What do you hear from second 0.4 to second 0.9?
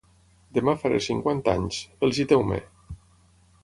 Demà